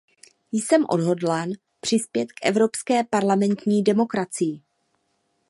[0.51, 1.49] Jsem odhodlán
[1.79, 4.61] přispět k evropské parlamentní demokracii.